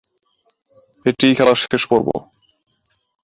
এটিই 1.05 1.33
খেলার 1.37 1.57
শেষ 1.63 1.83
পর্ব। 1.87 2.07